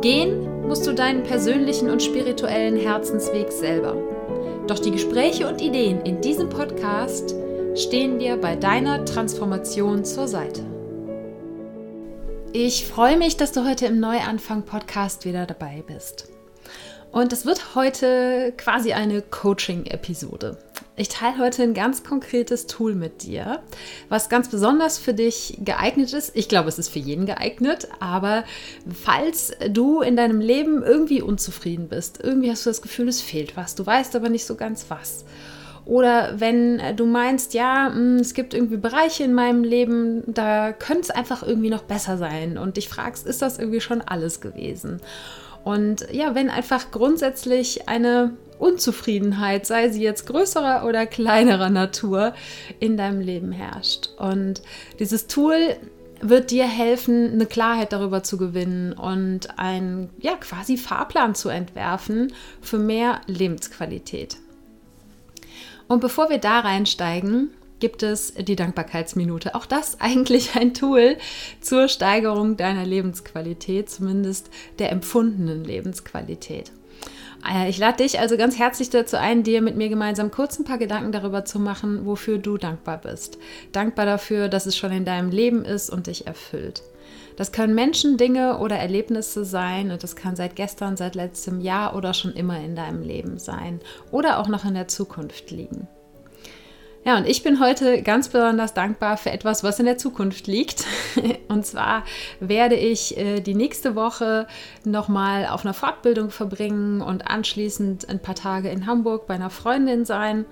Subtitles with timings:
[0.00, 3.96] Gehen musst du deinen persönlichen und spirituellen Herzensweg selber.
[4.66, 7.34] Doch die Gespräche und Ideen in diesem Podcast
[7.74, 10.62] stehen dir bei deiner Transformation zur Seite.
[12.52, 16.28] Ich freue mich, dass du heute im Neuanfang-Podcast wieder dabei bist.
[17.10, 20.58] Und es wird heute quasi eine Coaching-Episode.
[20.96, 23.60] Ich teile heute ein ganz konkretes Tool mit dir,
[24.08, 26.32] was ganz besonders für dich geeignet ist.
[26.34, 28.44] Ich glaube, es ist für jeden geeignet, aber
[28.92, 33.56] falls du in deinem Leben irgendwie unzufrieden bist, irgendwie hast du das Gefühl, es fehlt
[33.56, 35.24] was, du weißt aber nicht so ganz was.
[35.84, 41.02] Oder wenn du meinst, ja, hm, es gibt irgendwie Bereiche in meinem Leben, da könnte
[41.02, 45.00] es einfach irgendwie noch besser sein und dich fragst, ist das irgendwie schon alles gewesen?
[45.68, 52.32] Und ja, wenn einfach grundsätzlich eine Unzufriedenheit, sei sie jetzt größerer oder kleinerer Natur,
[52.80, 54.08] in deinem Leben herrscht.
[54.16, 54.62] Und
[54.98, 55.76] dieses Tool
[56.22, 62.32] wird dir helfen, eine Klarheit darüber zu gewinnen und einen ja, quasi Fahrplan zu entwerfen
[62.62, 64.38] für mehr Lebensqualität.
[65.86, 69.54] Und bevor wir da reinsteigen, gibt es die Dankbarkeitsminute.
[69.54, 71.16] Auch das eigentlich ein Tool
[71.60, 76.72] zur Steigerung deiner Lebensqualität, zumindest der empfundenen Lebensqualität.
[77.48, 80.64] Äh, ich lade dich also ganz herzlich dazu ein, dir mit mir gemeinsam kurz ein
[80.64, 83.38] paar Gedanken darüber zu machen, wofür du dankbar bist.
[83.72, 86.82] Dankbar dafür, dass es schon in deinem Leben ist und dich erfüllt.
[87.36, 91.94] Das können Menschen, Dinge oder Erlebnisse sein und das kann seit gestern, seit letztem Jahr
[91.94, 93.80] oder schon immer in deinem Leben sein
[94.10, 95.86] oder auch noch in der Zukunft liegen.
[97.04, 100.84] Ja, und ich bin heute ganz besonders dankbar für etwas, was in der Zukunft liegt.
[101.48, 102.04] Und zwar
[102.40, 104.46] werde ich äh, die nächste Woche
[104.84, 110.04] nochmal auf einer Fortbildung verbringen und anschließend ein paar Tage in Hamburg bei einer Freundin
[110.04, 110.44] sein.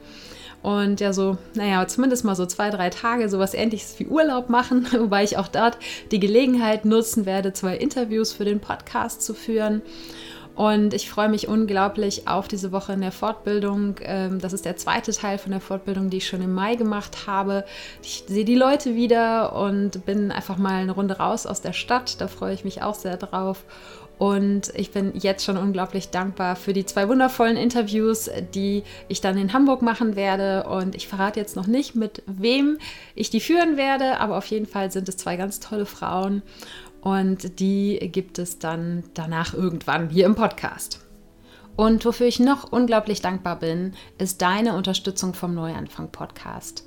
[0.62, 4.87] Und ja, so, naja, zumindest mal so zwei, drei Tage sowas ähnliches wie Urlaub machen,
[4.99, 5.78] wobei ich auch dort
[6.11, 9.83] die Gelegenheit nutzen werde, zwei Interviews für den Podcast zu führen.
[10.56, 13.97] Und ich freue mich unglaublich auf diese Woche in der Fortbildung.
[14.00, 17.27] Ähm, das ist der zweite Teil von der Fortbildung, die ich schon im Mai gemacht
[17.27, 17.65] habe.
[18.03, 22.22] Ich sehe die Leute wieder und bin einfach mal eine Runde raus aus der Stadt.
[22.22, 23.65] Da freue ich mich auch sehr drauf.
[24.19, 29.37] Und ich bin jetzt schon unglaublich dankbar für die zwei wundervollen Interviews, die ich dann
[29.37, 30.65] in Hamburg machen werde.
[30.65, 32.78] Und ich verrate jetzt noch nicht, mit wem
[33.15, 36.41] ich die führen werde, aber auf jeden Fall sind es zwei ganz tolle Frauen.
[37.06, 41.06] Und die gibt es dann danach irgendwann hier im Podcast.
[41.77, 46.84] Und wofür ich noch unglaublich dankbar bin, ist deine Unterstützung vom Neuanfang Podcast.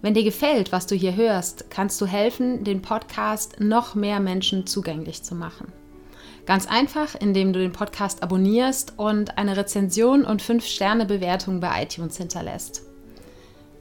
[0.00, 4.66] Wenn dir gefällt, was du hier hörst, kannst du helfen, den Podcast noch mehr Menschen
[4.66, 5.70] zugänglich zu machen.
[6.46, 12.86] Ganz einfach, indem du den Podcast abonnierst und eine Rezension und 5-Sterne-Bewertung bei iTunes hinterlässt.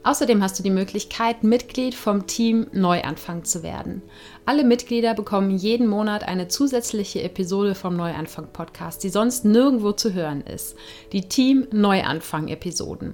[0.04, 4.02] Außerdem hast du die Möglichkeit, Mitglied vom Team Neuanfang zu werden.
[4.46, 10.14] Alle Mitglieder bekommen jeden Monat eine zusätzliche Episode vom Neuanfang Podcast, die sonst nirgendwo zu
[10.14, 10.76] hören ist.
[11.12, 13.14] Die Team Neuanfang Episoden.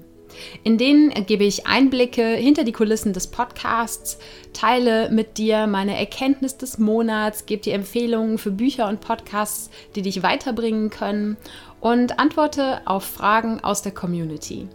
[0.63, 4.17] In denen gebe ich Einblicke hinter die Kulissen des Podcasts,
[4.53, 10.03] teile mit dir meine Erkenntnis des Monats, gebe dir Empfehlungen für Bücher und Podcasts, die
[10.03, 11.37] dich weiterbringen können
[11.81, 14.67] und antworte auf Fragen aus der Community.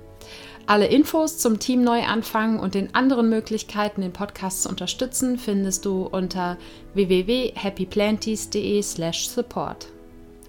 [0.67, 6.07] Alle Infos zum Team Neuanfang und den anderen Möglichkeiten, den Podcast zu unterstützen, findest du
[6.07, 6.57] unter
[6.95, 9.89] www.happyplanties.de/support.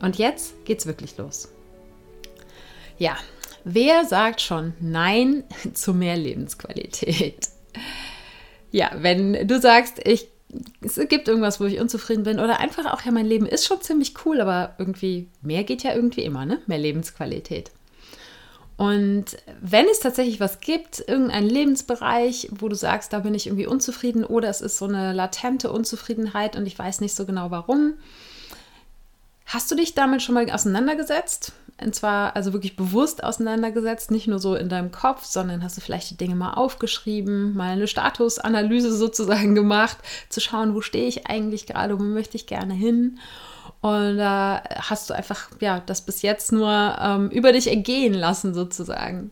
[0.01, 1.50] Und jetzt geht's wirklich los.
[2.97, 3.18] Ja,
[3.63, 7.50] wer sagt schon Nein zu mehr Lebensqualität?
[8.72, 10.27] Ja, wenn du sagst, ich
[10.81, 13.81] es gibt irgendwas, wo ich unzufrieden bin oder einfach auch, ja, mein Leben ist schon
[13.81, 16.62] ziemlich cool, aber irgendwie mehr geht ja irgendwie immer, ne?
[16.68, 17.71] Mehr Lebensqualität.
[18.75, 19.25] Und
[19.62, 24.24] wenn es tatsächlich was gibt, irgendeinen Lebensbereich, wo du sagst, da bin ich irgendwie unzufrieden
[24.24, 27.94] oder es ist so eine latente Unzufriedenheit und ich weiß nicht so genau warum,
[29.46, 31.54] hast du dich damit schon mal auseinandergesetzt?
[31.81, 35.81] Und zwar also wirklich bewusst auseinandergesetzt, nicht nur so in deinem Kopf, sondern hast du
[35.81, 39.98] vielleicht die Dinge mal aufgeschrieben, mal eine Statusanalyse sozusagen gemacht,
[40.30, 43.19] zu schauen, wo stehe ich eigentlich gerade, wo möchte ich gerne hin.
[43.83, 48.13] Und da äh, hast du einfach, ja, das bis jetzt nur ähm, über dich ergehen
[48.13, 49.30] lassen, sozusagen.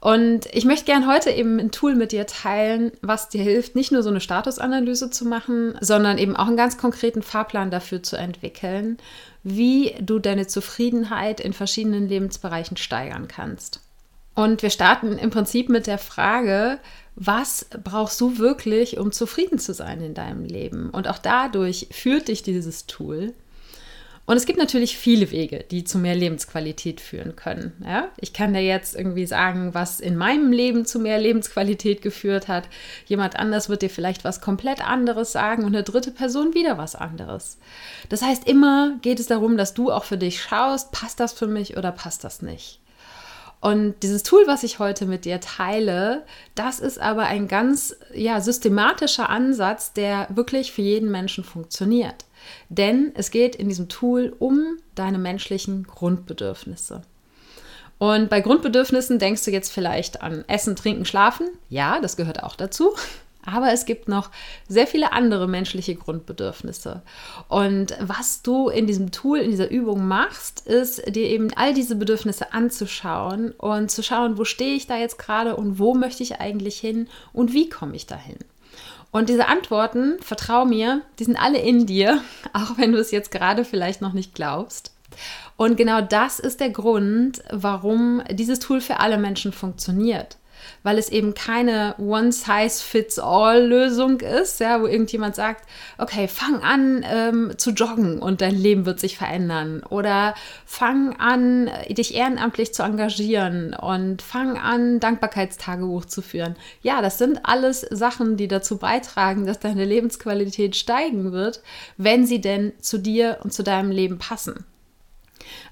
[0.00, 3.90] Und ich möchte gern heute eben ein Tool mit dir teilen, was dir hilft, nicht
[3.90, 8.16] nur so eine Statusanalyse zu machen, sondern eben auch einen ganz konkreten Fahrplan dafür zu
[8.16, 8.98] entwickeln,
[9.44, 13.80] wie du deine Zufriedenheit in verschiedenen Lebensbereichen steigern kannst.
[14.34, 16.80] Und wir starten im Prinzip mit der Frage,
[17.16, 20.90] was brauchst du wirklich, um zufrieden zu sein in deinem Leben?
[20.90, 23.32] Und auch dadurch führt dich dieses Tool.
[24.26, 27.72] Und es gibt natürlich viele Wege, die zu mehr Lebensqualität führen können.
[27.84, 28.08] Ja?
[28.16, 32.64] Ich kann dir jetzt irgendwie sagen, was in meinem Leben zu mehr Lebensqualität geführt hat.
[33.06, 36.94] Jemand anders wird dir vielleicht was komplett anderes sagen und eine dritte Person wieder was
[36.94, 37.58] anderes.
[38.08, 41.46] Das heißt, immer geht es darum, dass du auch für dich schaust, passt das für
[41.46, 42.80] mich oder passt das nicht.
[43.60, 46.24] Und dieses Tool, was ich heute mit dir teile,
[46.54, 52.26] das ist aber ein ganz ja, systematischer Ansatz, der wirklich für jeden Menschen funktioniert.
[52.68, 57.02] Denn es geht in diesem Tool um deine menschlichen Grundbedürfnisse.
[57.98, 61.48] Und bei Grundbedürfnissen denkst du jetzt vielleicht an Essen, Trinken, Schlafen.
[61.68, 62.92] Ja, das gehört auch dazu.
[63.46, 64.30] Aber es gibt noch
[64.68, 67.02] sehr viele andere menschliche Grundbedürfnisse.
[67.48, 71.96] Und was du in diesem Tool, in dieser Übung machst, ist dir eben all diese
[71.96, 76.40] Bedürfnisse anzuschauen und zu schauen, wo stehe ich da jetzt gerade und wo möchte ich
[76.40, 78.38] eigentlich hin und wie komme ich dahin.
[79.14, 82.20] Und diese Antworten, vertrau mir, die sind alle in dir,
[82.52, 84.92] auch wenn du es jetzt gerade vielleicht noch nicht glaubst.
[85.56, 90.36] Und genau das ist der Grund, warum dieses Tool für alle Menschen funktioniert
[90.82, 95.68] weil es eben keine One-Size-Fits-All-Lösung ist, ja, wo irgendjemand sagt,
[95.98, 99.82] okay, fang an ähm, zu joggen und dein Leben wird sich verändern.
[99.88, 100.34] Oder
[100.66, 106.56] fang an, dich ehrenamtlich zu engagieren und fang an, Dankbarkeitstagebuch zu führen.
[106.82, 111.62] Ja, das sind alles Sachen, die dazu beitragen, dass deine Lebensqualität steigen wird,
[111.96, 114.64] wenn sie denn zu dir und zu deinem Leben passen.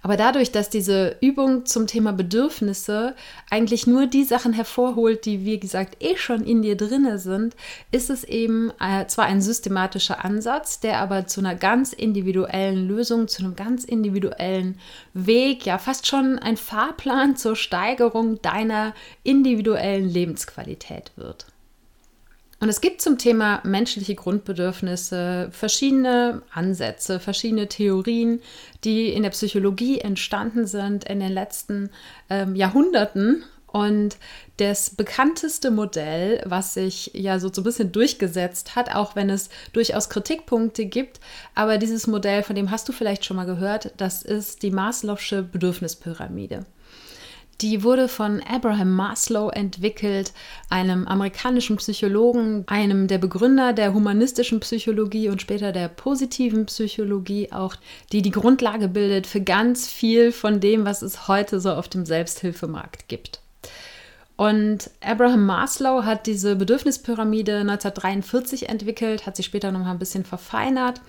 [0.02, 3.14] Aber dadurch, dass diese Übung zum Thema Bedürfnisse
[3.50, 7.54] eigentlich nur die Sachen hervorholt, die, wie gesagt, eh schon in dir drinne sind,
[7.90, 13.28] ist es eben äh, zwar ein systematischer Ansatz, der aber zu einer ganz individuellen Lösung,
[13.28, 14.78] zu einem ganz individuellen
[15.14, 21.51] Weg, ja fast schon ein Fahrplan zur Steigerung deiner individuellen Lebensqualität wird.
[22.62, 28.40] Und es gibt zum Thema menschliche Grundbedürfnisse verschiedene Ansätze, verschiedene Theorien,
[28.84, 31.90] die in der Psychologie entstanden sind in den letzten
[32.30, 33.42] ähm, Jahrhunderten.
[33.66, 34.16] Und
[34.58, 39.50] das bekannteste Modell, was sich ja so, so ein bisschen durchgesetzt hat, auch wenn es
[39.72, 41.18] durchaus Kritikpunkte gibt,
[41.56, 45.42] aber dieses Modell, von dem hast du vielleicht schon mal gehört, das ist die Maslow'sche
[45.42, 46.64] Bedürfnispyramide.
[47.62, 50.32] Die wurde von Abraham Maslow entwickelt,
[50.68, 57.76] einem amerikanischen Psychologen, einem der Begründer der humanistischen Psychologie und später der positiven Psychologie auch,
[58.10, 62.04] die die Grundlage bildet für ganz viel von dem, was es heute so auf dem
[62.04, 63.40] Selbsthilfemarkt gibt.
[64.42, 70.24] Und Abraham Maslow hat diese Bedürfnispyramide 1943 entwickelt, hat sie später noch mal ein bisschen
[70.24, 71.00] verfeinert.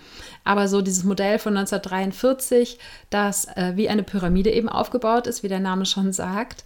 [0.44, 2.77] Aber so dieses Modell von 1943,
[3.09, 6.63] das äh, wie eine Pyramide eben aufgebaut ist, wie der Name schon sagt,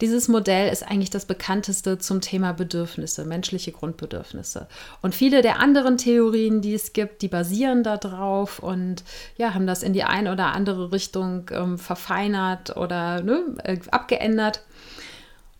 [0.00, 4.68] dieses Modell ist eigentlich das bekannteste zum Thema Bedürfnisse, menschliche Grundbedürfnisse.
[5.02, 9.02] Und viele der anderen Theorien, die es gibt, die basieren darauf und
[9.36, 14.62] ja, haben das in die eine oder andere Richtung ähm, verfeinert oder ne, äh, abgeändert.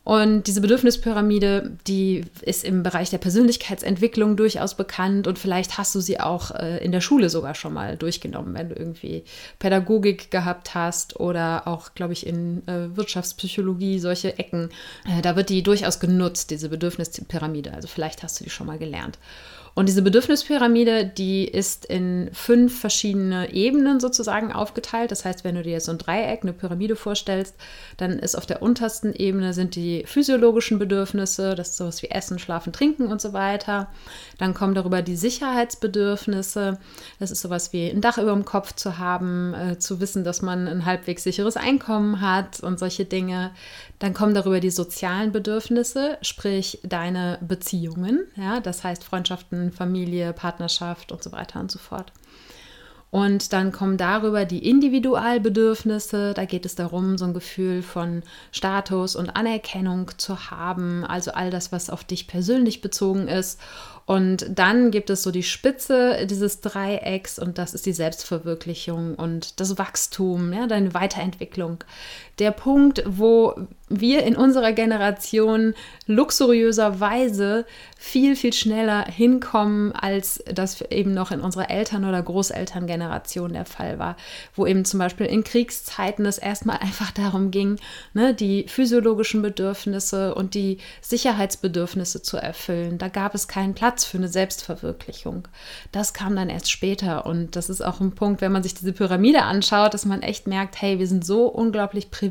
[0.04, 6.00] Und diese Bedürfnispyramide, die ist im Bereich der Persönlichkeitsentwicklung durchaus bekannt und vielleicht hast du
[6.00, 9.24] sie auch äh, in der Schule sogar schon mal durchgenommen, wenn du irgendwie
[9.58, 14.68] Pädagogik gehabt hast oder auch, glaube ich, in äh, Wirtschaftspsychologie, solche Ecken.
[15.06, 17.72] Äh, da wird die durchaus genutzt, diese Bedürfnispyramide.
[17.72, 19.18] Also vielleicht hast du die schon mal gelernt.
[19.74, 25.10] Und diese Bedürfnispyramide, die ist in fünf verschiedene Ebenen sozusagen aufgeteilt.
[25.10, 27.56] Das heißt, wenn du dir so ein Dreieck, eine Pyramide vorstellst,
[27.96, 32.40] dann ist auf der untersten Ebene sind die physiologischen Bedürfnisse, das ist sowas wie Essen,
[32.40, 33.88] Schlafen, Trinken und so weiter.
[34.38, 36.78] Dann kommen darüber die Sicherheitsbedürfnisse.
[37.20, 40.42] Das ist sowas wie ein Dach über dem Kopf zu haben, äh, zu wissen, dass
[40.42, 43.52] man ein halbwegs sicheres Einkommen hat und solche Dinge.
[44.00, 51.12] Dann kommen darüber die sozialen Bedürfnisse, sprich deine Beziehungen, ja, das heißt Freundschaften, Familie, Partnerschaft
[51.12, 52.12] und so weiter und so fort.
[53.14, 56.34] Und dann kommen darüber die Individualbedürfnisse.
[56.34, 61.04] Da geht es darum, so ein Gefühl von Status und Anerkennung zu haben.
[61.04, 63.60] Also all das, was auf dich persönlich bezogen ist.
[64.04, 69.60] Und dann gibt es so die Spitze dieses Dreiecks und das ist die Selbstverwirklichung und
[69.60, 71.84] das Wachstum, ja, deine Weiterentwicklung.
[72.38, 73.54] Der Punkt, wo
[73.88, 75.74] wir in unserer Generation
[76.06, 77.66] luxuriöserweise
[77.98, 83.98] viel, viel schneller hinkommen, als das eben noch in unserer Eltern- oder Großelterngeneration der Fall
[83.98, 84.16] war,
[84.54, 87.78] wo eben zum Beispiel in Kriegszeiten es erstmal einfach darum ging,
[88.14, 92.96] ne, die physiologischen Bedürfnisse und die Sicherheitsbedürfnisse zu erfüllen.
[92.96, 95.46] Da gab es keinen Platz für eine Selbstverwirklichung.
[95.92, 98.92] Das kam dann erst später und das ist auch ein Punkt, wenn man sich diese
[98.92, 102.23] Pyramide anschaut, dass man echt merkt, hey, wir sind so unglaublich privilegiert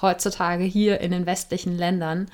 [0.00, 2.28] heutzutage hier in den westlichen Ländern.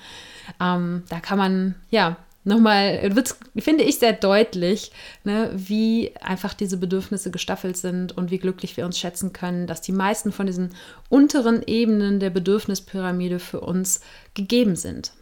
[0.61, 3.13] Ähm, da kann man, ja, nochmal,
[3.57, 4.91] finde ich, sehr deutlich,
[5.25, 9.81] ne, wie einfach diese Bedürfnisse gestaffelt sind und wie glücklich wir uns schätzen können, dass
[9.81, 10.71] die meisten von diesen
[11.09, 14.01] unteren Ebenen der Bedürfnispyramide für uns
[14.35, 15.13] gegeben sind.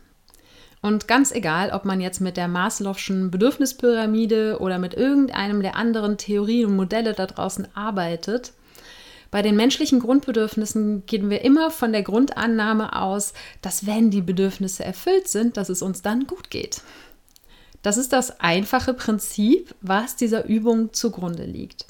[0.83, 6.17] Und ganz egal, ob man jetzt mit der Maslow'schen Bedürfnispyramide oder mit irgendeinem der anderen
[6.17, 8.53] Theorien und Modelle da draußen arbeitet,
[9.31, 14.85] bei den menschlichen Grundbedürfnissen gehen wir immer von der Grundannahme aus, dass wenn die Bedürfnisse
[14.85, 16.83] erfüllt sind, dass es uns dann gut geht.
[17.83, 21.86] Das ist das einfache Prinzip, was dieser Übung zugrunde liegt.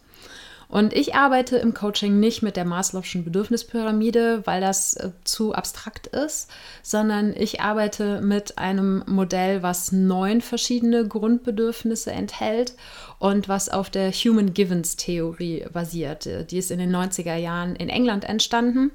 [0.68, 6.08] Und ich arbeite im Coaching nicht mit der Maslow'schen Bedürfnispyramide, weil das äh, zu abstrakt
[6.08, 6.50] ist,
[6.82, 12.75] sondern ich arbeite mit einem Modell, was neun verschiedene Grundbedürfnisse enthält
[13.18, 16.28] und was auf der Human Givens Theorie basiert.
[16.50, 18.90] Die ist in den 90er Jahren in England entstanden.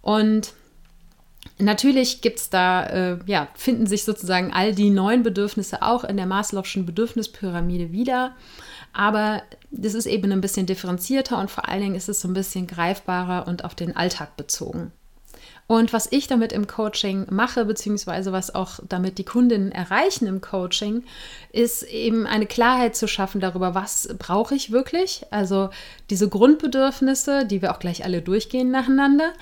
[0.00, 0.54] Und
[1.58, 6.16] Natürlich gibt es da, äh, ja, finden sich sozusagen all die neuen Bedürfnisse auch in
[6.16, 8.34] der Maslow'schen Bedürfnispyramide wieder.
[8.92, 12.34] Aber das ist eben ein bisschen differenzierter und vor allen Dingen ist es so ein
[12.34, 14.92] bisschen greifbarer und auf den Alltag bezogen.
[15.66, 20.42] Und was ich damit im Coaching mache, beziehungsweise was auch damit die Kundinnen erreichen im
[20.42, 21.04] Coaching,
[21.50, 25.24] ist eben eine Klarheit zu schaffen darüber, was brauche ich wirklich.
[25.30, 25.70] Also
[26.10, 29.32] diese Grundbedürfnisse, die wir auch gleich alle durchgehen nacheinander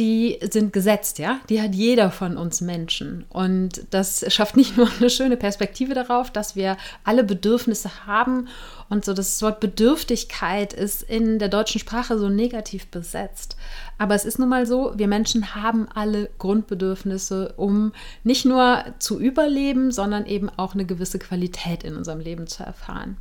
[0.00, 1.40] die sind gesetzt, ja.
[1.50, 3.26] Die hat jeder von uns Menschen.
[3.28, 8.48] Und das schafft nicht nur eine schöne Perspektive darauf, dass wir alle Bedürfnisse haben.
[8.88, 13.56] Und so das Wort Bedürftigkeit ist in der deutschen Sprache so negativ besetzt.
[13.98, 17.92] Aber es ist nun mal so, wir Menschen haben alle Grundbedürfnisse, um
[18.24, 23.18] nicht nur zu überleben, sondern eben auch eine gewisse Qualität in unserem Leben zu erfahren.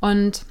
[0.00, 0.44] Und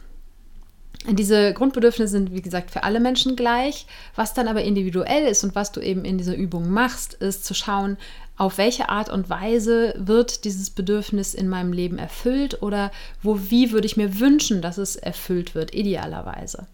[1.15, 3.85] diese Grundbedürfnisse sind, wie gesagt, für alle Menschen gleich.
[4.15, 7.53] Was dann aber individuell ist und was du eben in dieser Übung machst, ist zu
[7.53, 7.97] schauen,
[8.37, 12.91] auf welche Art und Weise wird dieses Bedürfnis in meinem Leben erfüllt oder
[13.23, 16.67] wo, wie würde ich mir wünschen, dass es erfüllt wird, idealerweise.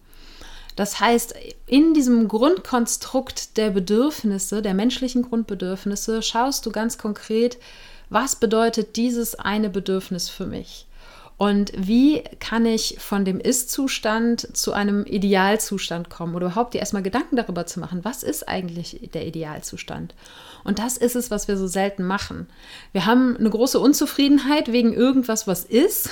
[0.75, 1.35] Das heißt,
[1.67, 7.57] in diesem Grundkonstrukt der Bedürfnisse, der menschlichen Grundbedürfnisse, schaust du ganz konkret,
[8.09, 10.87] was bedeutet dieses eine Bedürfnis für mich?
[11.43, 17.03] Und wie kann ich von dem Ist-Zustand zu einem Idealzustand kommen oder überhaupt dir erstmal
[17.03, 20.15] Gedanken darüber zu machen, was ist eigentlich der Idealzustand?
[20.63, 22.47] Und das ist es, was wir so selten machen.
[22.93, 26.12] Wir haben eine große Unzufriedenheit wegen irgendwas, was ist,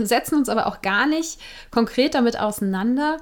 [0.00, 1.38] setzen uns aber auch gar nicht
[1.70, 3.18] konkret damit auseinander,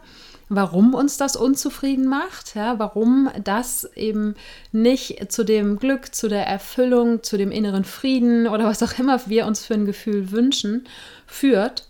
[0.50, 4.34] warum uns das unzufrieden macht, ja, warum das eben
[4.72, 9.20] nicht zu dem Glück, zu der Erfüllung, zu dem inneren Frieden oder was auch immer
[9.26, 10.86] wir uns für ein Gefühl wünschen,
[11.30, 11.86] führt.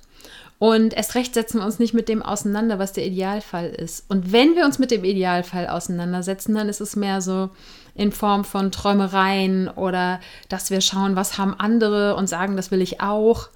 [0.58, 4.04] Und erst recht setzen wir uns nicht mit dem auseinander, was der Idealfall ist.
[4.08, 7.48] Und wenn wir uns mit dem Idealfall auseinandersetzen, dann ist es mehr so
[7.94, 10.20] in Form von Träumereien oder
[10.50, 13.48] dass wir schauen, was haben andere und sagen, das will ich auch.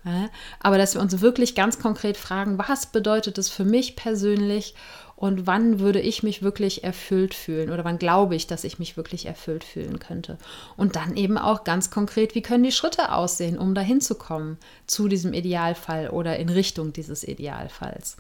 [0.61, 4.75] Aber dass wir uns wirklich ganz konkret fragen, was bedeutet es für mich persönlich
[5.17, 8.97] und wann würde ich mich wirklich erfüllt fühlen oder wann glaube ich, dass ich mich
[8.97, 10.39] wirklich erfüllt fühlen könnte.
[10.77, 14.59] Und dann eben auch ganz konkret, wie können die Schritte aussehen, um dahin zu kommen
[14.87, 18.17] zu diesem Idealfall oder in Richtung dieses Idealfalls.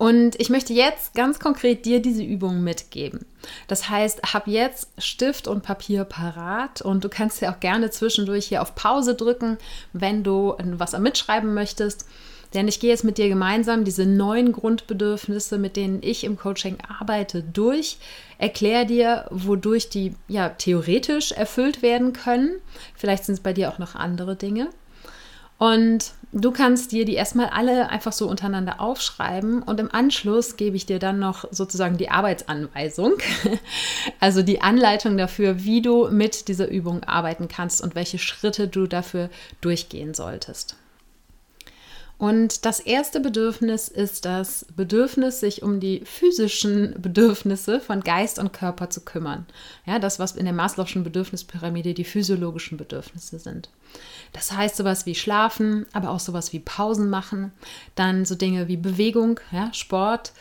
[0.00, 3.26] Und ich möchte jetzt ganz konkret dir diese Übung mitgeben.
[3.68, 8.46] Das heißt, hab jetzt Stift und Papier parat und du kannst ja auch gerne zwischendurch
[8.46, 9.58] hier auf Pause drücken,
[9.92, 12.06] wenn du was mitschreiben möchtest.
[12.54, 16.78] Denn ich gehe jetzt mit dir gemeinsam diese neuen Grundbedürfnisse, mit denen ich im Coaching
[16.98, 17.98] arbeite, durch.
[18.38, 22.56] Erkläre dir, wodurch die ja theoretisch erfüllt werden können.
[22.96, 24.68] Vielleicht sind es bei dir auch noch andere Dinge.
[25.60, 30.74] Und du kannst dir die erstmal alle einfach so untereinander aufschreiben und im Anschluss gebe
[30.74, 33.18] ich dir dann noch sozusagen die Arbeitsanweisung,
[34.20, 38.86] also die Anleitung dafür, wie du mit dieser Übung arbeiten kannst und welche Schritte du
[38.86, 39.28] dafür
[39.60, 40.76] durchgehen solltest.
[42.20, 48.52] Und das erste Bedürfnis ist das Bedürfnis, sich um die physischen Bedürfnisse von Geist und
[48.52, 49.46] Körper zu kümmern.
[49.86, 53.70] Ja, das, was in der Maslow'schen Bedürfnispyramide die physiologischen Bedürfnisse sind.
[54.34, 57.52] Das heißt sowas wie Schlafen, aber auch sowas wie Pausen machen,
[57.94, 60.32] dann so Dinge wie Bewegung, ja, Sport,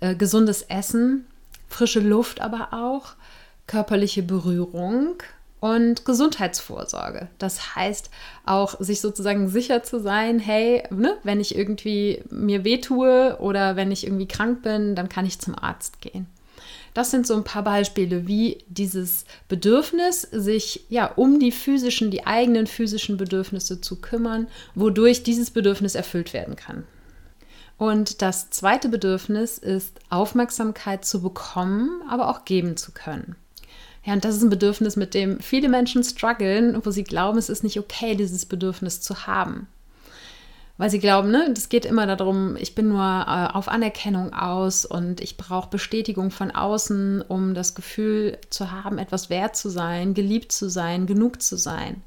[0.00, 1.24] äh, gesundes Essen,
[1.68, 3.12] frische Luft aber auch,
[3.68, 5.22] körperliche Berührung
[5.62, 7.28] und Gesundheitsvorsorge.
[7.38, 8.10] Das heißt
[8.44, 13.92] auch, sich sozusagen sicher zu sein, hey, ne, wenn ich irgendwie mir wehtue oder wenn
[13.92, 16.26] ich irgendwie krank bin, dann kann ich zum Arzt gehen.
[16.94, 22.26] Das sind so ein paar Beispiele, wie dieses Bedürfnis, sich ja um die physischen, die
[22.26, 26.82] eigenen physischen Bedürfnisse zu kümmern, wodurch dieses Bedürfnis erfüllt werden kann.
[27.78, 33.36] Und das zweite Bedürfnis ist Aufmerksamkeit zu bekommen, aber auch geben zu können.
[34.04, 37.48] Ja, und das ist ein Bedürfnis, mit dem viele Menschen strugglen, wo sie glauben, es
[37.48, 39.68] ist nicht okay, dieses Bedürfnis zu haben.
[40.76, 44.84] Weil sie glauben, ne, das geht immer darum, ich bin nur äh, auf Anerkennung aus
[44.84, 50.14] und ich brauche Bestätigung von außen, um das Gefühl zu haben, etwas wert zu sein,
[50.14, 52.02] geliebt zu sein, genug zu sein.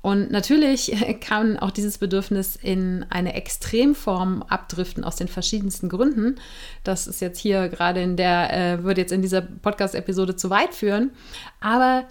[0.00, 6.36] Und natürlich kann auch dieses Bedürfnis in eine Extremform abdriften aus den verschiedensten Gründen.
[6.84, 10.74] Das ist jetzt hier gerade in der, äh, würde jetzt in dieser Podcast-Episode zu weit
[10.74, 11.10] führen.
[11.60, 12.04] Aber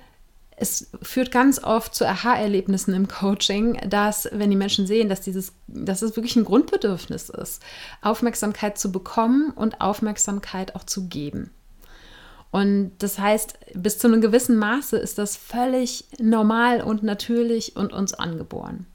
[0.60, 5.54] es führt ganz oft zu Aha-Erlebnissen im Coaching, dass, wenn die Menschen sehen, dass dieses,
[5.68, 7.62] dass es wirklich ein Grundbedürfnis ist,
[8.02, 11.52] Aufmerksamkeit zu bekommen und Aufmerksamkeit auch zu geben.
[12.52, 17.94] Und das heißt, bis zu einem gewissen Maße ist das völlig normal und natürlich und
[17.94, 18.86] uns angeboren.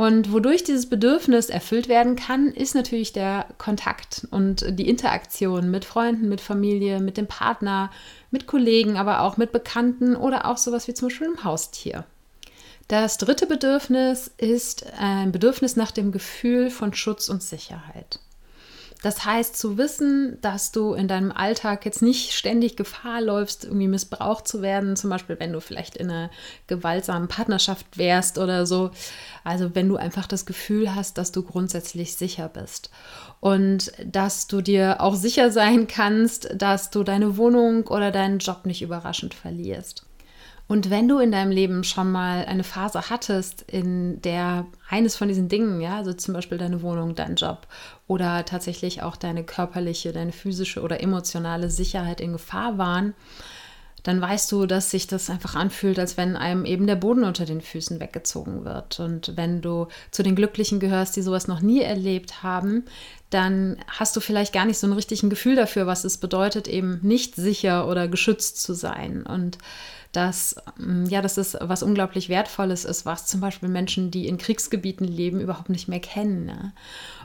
[0.00, 5.84] Und wodurch dieses Bedürfnis erfüllt werden kann, ist natürlich der Kontakt und die Interaktion mit
[5.84, 7.90] Freunden, mit Familie, mit dem Partner,
[8.30, 12.06] mit Kollegen, aber auch mit Bekannten oder auch sowas wie zum Beispiel einem Haustier.
[12.88, 18.20] Das dritte Bedürfnis ist ein Bedürfnis nach dem Gefühl von Schutz und Sicherheit.
[19.02, 23.88] Das heißt, zu wissen, dass du in deinem Alltag jetzt nicht ständig Gefahr läufst, irgendwie
[23.88, 26.30] missbraucht zu werden, zum Beispiel wenn du vielleicht in einer
[26.66, 28.90] gewaltsamen Partnerschaft wärst oder so.
[29.42, 32.90] Also wenn du einfach das Gefühl hast, dass du grundsätzlich sicher bist
[33.40, 38.66] und dass du dir auch sicher sein kannst, dass du deine Wohnung oder deinen Job
[38.66, 40.09] nicht überraschend verlierst.
[40.70, 45.26] Und wenn du in deinem Leben schon mal eine Phase hattest, in der eines von
[45.26, 47.66] diesen Dingen, ja, also zum Beispiel deine Wohnung, dein Job
[48.06, 53.14] oder tatsächlich auch deine körperliche, deine physische oder emotionale Sicherheit in Gefahr waren,
[54.04, 57.46] dann weißt du, dass sich das einfach anfühlt, als wenn einem eben der Boden unter
[57.46, 59.00] den Füßen weggezogen wird.
[59.00, 62.84] Und wenn du zu den Glücklichen gehörst, die sowas noch nie erlebt haben,
[63.30, 67.00] dann hast du vielleicht gar nicht so ein richtiges Gefühl dafür, was es bedeutet, eben
[67.02, 69.26] nicht sicher oder geschützt zu sein.
[69.26, 69.58] Und
[70.12, 74.38] dass, mm, ja, dass es was unglaublich Wertvolles ist, was zum Beispiel Menschen, die in
[74.38, 76.46] Kriegsgebieten leben, überhaupt nicht mehr kennen.
[76.46, 76.72] Ne?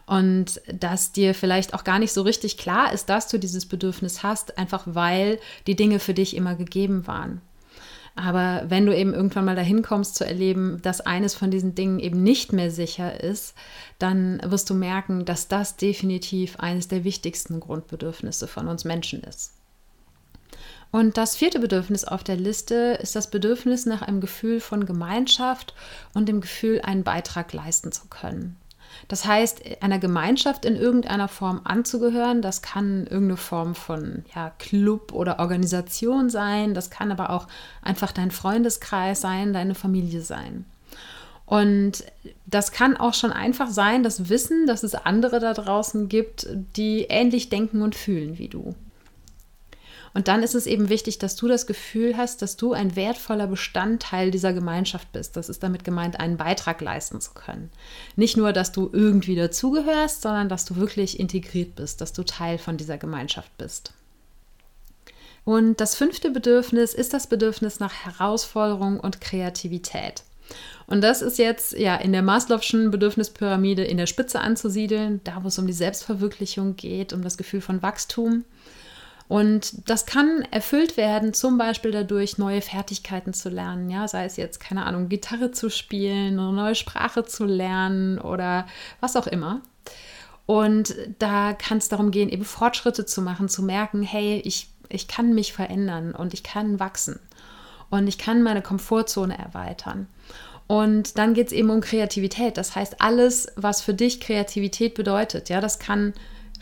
[0.06, 4.24] Und dass dir vielleicht auch gar nicht so richtig klar ist, dass du dieses Bedürfnis
[4.24, 7.42] hast, einfach weil die Dinge für dich immer gegeben waren.
[8.16, 12.00] Aber wenn du eben irgendwann mal dahin kommst zu erleben, dass eines von diesen Dingen
[12.00, 13.56] eben nicht mehr sicher ist,
[14.00, 19.55] dann wirst du merken, dass das definitiv eines der wichtigsten Grundbedürfnisse von uns Menschen ist.
[20.96, 25.74] Und das vierte Bedürfnis auf der Liste ist das Bedürfnis nach einem Gefühl von Gemeinschaft
[26.14, 28.56] und dem Gefühl, einen Beitrag leisten zu können.
[29.10, 35.12] Das heißt, einer Gemeinschaft in irgendeiner Form anzugehören, das kann irgendeine Form von ja, Club
[35.12, 37.50] oder Organisation sein, das kann aber auch
[37.82, 40.64] einfach dein Freundeskreis sein, deine Familie sein.
[41.46, 42.06] Und
[42.46, 47.02] das kann auch schon einfach sein, das Wissen, dass es andere da draußen gibt, die
[47.10, 48.76] ähnlich denken und fühlen wie du.
[50.16, 53.48] Und dann ist es eben wichtig, dass du das Gefühl hast, dass du ein wertvoller
[53.48, 55.36] Bestandteil dieser Gemeinschaft bist.
[55.36, 57.70] Das ist damit gemeint, einen Beitrag leisten zu können.
[58.16, 62.58] Nicht nur, dass du irgendwie dazugehörst, sondern dass du wirklich integriert bist, dass du Teil
[62.58, 63.92] von dieser Gemeinschaft bist.
[65.44, 70.24] Und das fünfte Bedürfnis ist das Bedürfnis nach Herausforderung und Kreativität.
[70.88, 75.50] Und das ist jetzt ja in der Maslow'schen Bedürfnispyramide in der Spitze anzusiedeln, da wo
[75.50, 78.46] es um die Selbstverwirklichung geht, um das Gefühl von Wachstum.
[79.28, 83.90] Und das kann erfüllt werden, zum Beispiel dadurch, neue Fertigkeiten zu lernen.
[83.90, 88.68] Ja, sei es jetzt, keine Ahnung, Gitarre zu spielen, eine neue Sprache zu lernen oder
[89.00, 89.62] was auch immer.
[90.46, 95.08] Und da kann es darum gehen, eben Fortschritte zu machen, zu merken, hey, ich, ich
[95.08, 97.20] kann mich verändern und ich kann wachsen
[97.90, 100.08] und ich kann meine Komfortzone erweitern.
[100.68, 102.58] Und dann geht es eben um Kreativität.
[102.58, 106.14] Das heißt, alles, was für dich Kreativität bedeutet, ja, das kann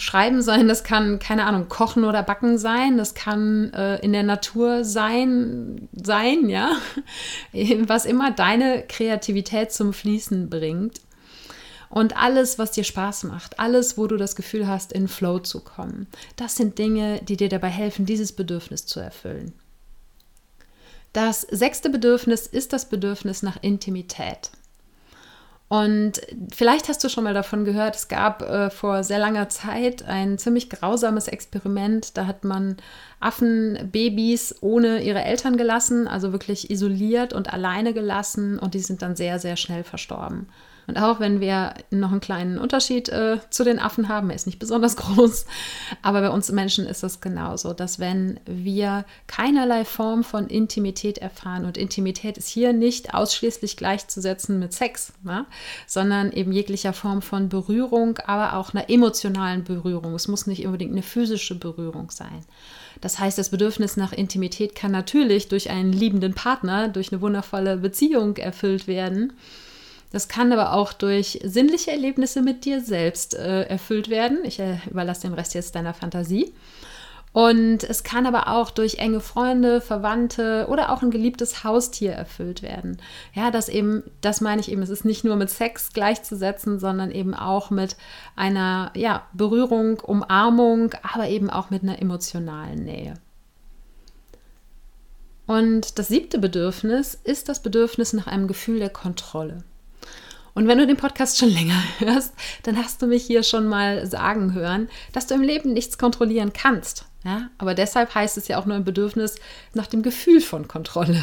[0.03, 4.23] Schreiben sein, das kann, keine Ahnung, Kochen oder Backen sein, das kann äh, in der
[4.23, 6.75] Natur sein, sein, ja,
[7.87, 10.99] was immer deine Kreativität zum Fließen bringt.
[11.89, 15.61] Und alles, was dir Spaß macht, alles, wo du das Gefühl hast, in Flow zu
[15.61, 19.53] kommen, das sind Dinge, die dir dabei helfen, dieses Bedürfnis zu erfüllen.
[21.13, 24.49] Das sechste Bedürfnis ist das Bedürfnis nach Intimität.
[25.69, 26.21] Und
[26.53, 30.37] vielleicht hast du schon mal davon gehört, es gab äh, vor sehr langer Zeit ein
[30.37, 32.15] ziemlich grausames Experiment.
[32.15, 32.77] Da hat man
[33.19, 39.15] Affenbabys ohne ihre Eltern gelassen, also wirklich isoliert und alleine gelassen und die sind dann
[39.15, 40.47] sehr, sehr schnell verstorben.
[40.87, 44.45] Und auch wenn wir noch einen kleinen Unterschied äh, zu den Affen haben, er ist
[44.45, 45.45] nicht besonders groß,
[46.01, 51.65] aber bei uns Menschen ist es genauso, dass wenn wir keinerlei Form von Intimität erfahren,
[51.65, 55.45] und Intimität ist hier nicht ausschließlich gleichzusetzen mit Sex, ja,
[55.87, 60.13] sondern eben jeglicher Form von Berührung, aber auch einer emotionalen Berührung.
[60.15, 62.45] Es muss nicht unbedingt eine physische Berührung sein.
[63.01, 67.77] Das heißt, das Bedürfnis nach Intimität kann natürlich durch einen liebenden Partner, durch eine wundervolle
[67.77, 69.33] Beziehung erfüllt werden.
[70.13, 74.45] Das kann aber auch durch sinnliche Erlebnisse mit dir selbst äh, erfüllt werden.
[74.45, 76.53] Ich äh, überlasse den Rest jetzt deiner Fantasie.
[77.31, 82.61] Und es kann aber auch durch enge Freunde, Verwandte oder auch ein geliebtes Haustier erfüllt
[82.61, 82.97] werden.
[83.33, 87.09] Ja, das eben, das meine ich eben, es ist nicht nur mit Sex gleichzusetzen, sondern
[87.09, 87.97] eben auch mit
[88.35, 93.15] einer ja, Berührung, Umarmung, aber eben auch mit einer emotionalen Nähe.
[95.47, 99.63] Und das siebte Bedürfnis ist das Bedürfnis nach einem Gefühl der Kontrolle.
[100.53, 104.05] Und wenn du den Podcast schon länger hörst, dann hast du mich hier schon mal
[104.05, 107.05] sagen hören, dass du im Leben nichts kontrollieren kannst.
[107.23, 107.49] Ja?
[107.57, 109.35] Aber deshalb heißt es ja auch nur ein Bedürfnis
[109.73, 111.21] nach dem Gefühl von Kontrolle.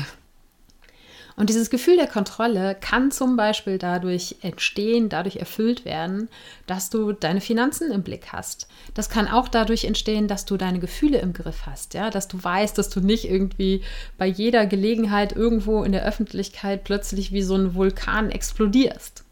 [1.41, 6.29] Und dieses Gefühl der Kontrolle kann zum Beispiel dadurch entstehen, dadurch erfüllt werden,
[6.67, 8.69] dass du deine Finanzen im Blick hast.
[8.93, 12.45] Das kann auch dadurch entstehen, dass du deine Gefühle im Griff hast, ja, dass du
[12.45, 13.81] weißt, dass du nicht irgendwie
[14.19, 19.25] bei jeder Gelegenheit irgendwo in der Öffentlichkeit plötzlich wie so ein Vulkan explodierst.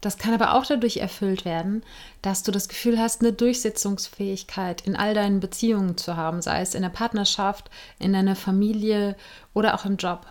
[0.00, 1.82] Das kann aber auch dadurch erfüllt werden,
[2.22, 6.76] dass du das Gefühl hast, eine Durchsetzungsfähigkeit in all deinen Beziehungen zu haben, sei es
[6.76, 7.68] in der Partnerschaft,
[7.98, 9.16] in deiner Familie
[9.54, 10.24] oder auch im Job.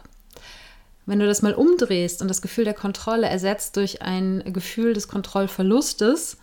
[1.08, 5.08] Wenn du das mal umdrehst und das Gefühl der Kontrolle ersetzt durch ein Gefühl des
[5.08, 6.38] Kontrollverlustes,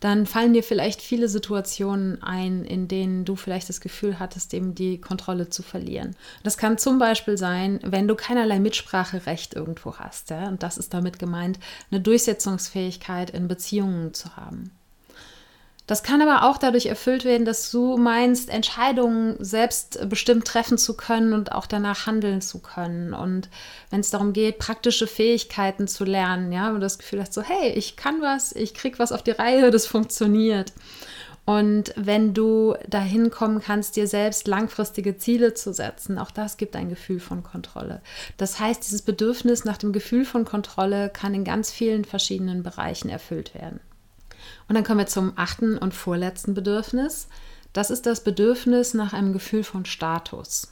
[0.00, 4.74] dann fallen dir vielleicht viele Situationen ein, in denen du vielleicht das Gefühl hattest, eben
[4.74, 6.16] die Kontrolle zu verlieren.
[6.42, 10.30] Das kann zum Beispiel sein, wenn du keinerlei Mitspracherecht irgendwo hast.
[10.30, 10.48] Ja?
[10.48, 14.72] Und das ist damit gemeint, eine Durchsetzungsfähigkeit in Beziehungen zu haben.
[15.88, 21.32] Das kann aber auch dadurch erfüllt werden, dass du meinst, Entscheidungen selbstbestimmt treffen zu können
[21.32, 23.14] und auch danach handeln zu können.
[23.14, 23.48] Und
[23.88, 27.70] wenn es darum geht, praktische Fähigkeiten zu lernen, ja, und das Gefühl hast so, hey,
[27.72, 30.74] ich kann was, ich krieg was auf die Reihe, das funktioniert.
[31.46, 36.76] Und wenn du dahin kommen kannst, dir selbst langfristige Ziele zu setzen, auch das gibt
[36.76, 38.02] ein Gefühl von Kontrolle.
[38.36, 43.08] Das heißt, dieses Bedürfnis nach dem Gefühl von Kontrolle kann in ganz vielen verschiedenen Bereichen
[43.08, 43.80] erfüllt werden.
[44.68, 47.28] Und dann kommen wir zum achten und vorletzten Bedürfnis.
[47.72, 50.68] Das ist das Bedürfnis nach einem Gefühl von Status.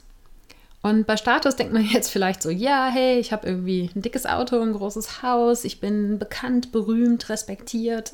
[0.83, 4.25] Und bei Status denkt man jetzt vielleicht so, ja, hey, ich habe irgendwie ein dickes
[4.25, 8.13] Auto, ein großes Haus, ich bin bekannt, berühmt, respektiert.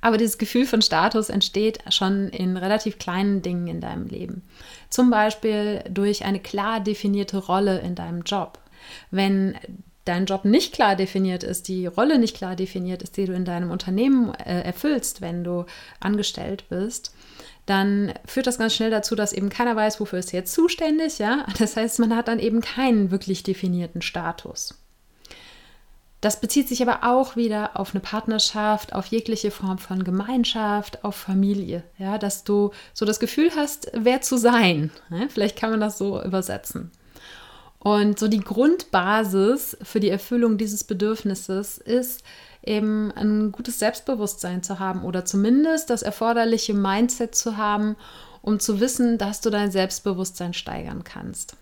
[0.00, 4.42] Aber dieses Gefühl von Status entsteht schon in relativ kleinen Dingen in deinem Leben.
[4.88, 8.58] Zum Beispiel durch eine klar definierte Rolle in deinem Job.
[9.10, 9.56] Wenn
[10.10, 13.44] dein Job nicht klar definiert ist, die Rolle nicht klar definiert ist, die du in
[13.44, 15.66] deinem Unternehmen äh, erfüllst, wenn du
[16.00, 17.14] angestellt bist,
[17.66, 21.46] dann führt das ganz schnell dazu, dass eben keiner weiß, wofür ist jetzt zuständig, ja?
[21.58, 24.74] Das heißt, man hat dann eben keinen wirklich definierten Status.
[26.20, 31.14] Das bezieht sich aber auch wieder auf eine Partnerschaft, auf jegliche Form von Gemeinschaft, auf
[31.14, 34.90] Familie, ja, dass du so das Gefühl hast, wer zu sein.
[35.10, 35.28] Ja?
[35.28, 36.90] Vielleicht kann man das so übersetzen.
[37.80, 42.22] Und so die Grundbasis für die Erfüllung dieses Bedürfnisses ist
[42.62, 47.96] eben ein gutes Selbstbewusstsein zu haben oder zumindest das erforderliche Mindset zu haben,
[48.42, 51.56] um zu wissen, dass du dein Selbstbewusstsein steigern kannst.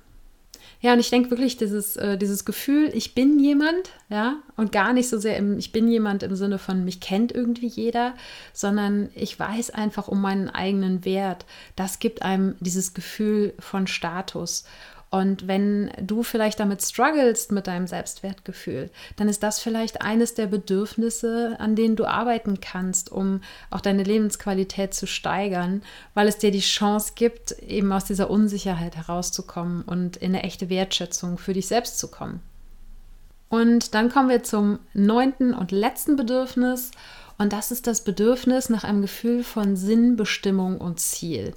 [0.81, 4.93] Ja, und ich denke wirklich, dieses, äh, dieses Gefühl, ich bin jemand, ja, und gar
[4.93, 8.15] nicht so sehr im, ich bin jemand im Sinne von, mich kennt irgendwie jeder,
[8.53, 11.47] sondern ich weiß einfach um meinen eigenen Wert.
[11.75, 14.65] Das gibt einem dieses Gefühl von Status.
[15.11, 20.47] Und wenn du vielleicht damit strugglest mit deinem Selbstwertgefühl, dann ist das vielleicht eines der
[20.47, 23.41] Bedürfnisse, an denen du arbeiten kannst, um
[23.71, 28.97] auch deine Lebensqualität zu steigern, weil es dir die Chance gibt, eben aus dieser Unsicherheit
[28.97, 32.41] herauszukommen und in eine echte Wertschätzung für dich selbst zu kommen.
[33.49, 36.91] Und dann kommen wir zum neunten und letzten Bedürfnis.
[37.39, 41.55] Und das ist das Bedürfnis nach einem Gefühl von Sinn, Bestimmung und Ziel.